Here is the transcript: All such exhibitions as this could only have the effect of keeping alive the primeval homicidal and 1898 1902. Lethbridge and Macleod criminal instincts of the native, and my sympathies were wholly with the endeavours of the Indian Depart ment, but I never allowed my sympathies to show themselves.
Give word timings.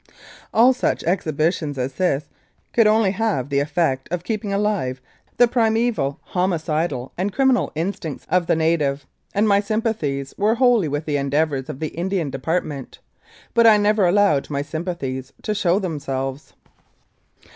All 0.51 0.73
such 0.73 1.03
exhibitions 1.03 1.77
as 1.77 1.93
this 1.93 2.25
could 2.73 2.87
only 2.87 3.11
have 3.11 3.49
the 3.49 3.59
effect 3.59 4.07
of 4.09 4.23
keeping 4.23 4.51
alive 4.51 4.99
the 5.37 5.47
primeval 5.47 6.17
homicidal 6.23 7.11
and 7.19 7.29
1898 7.29 7.29
1902. 7.29 7.29
Lethbridge 7.29 7.29
and 7.29 7.29
Macleod 7.29 7.33
criminal 7.35 7.71
instincts 7.75 8.25
of 8.27 8.47
the 8.47 8.55
native, 8.55 9.05
and 9.35 9.47
my 9.47 9.59
sympathies 9.59 10.33
were 10.39 10.55
wholly 10.55 10.87
with 10.87 11.05
the 11.05 11.17
endeavours 11.17 11.69
of 11.69 11.77
the 11.79 11.89
Indian 11.89 12.31
Depart 12.31 12.65
ment, 12.65 12.97
but 13.53 13.67
I 13.67 13.77
never 13.77 14.07
allowed 14.07 14.49
my 14.49 14.63
sympathies 14.63 15.33
to 15.43 15.53
show 15.53 15.77
themselves. 15.77 16.53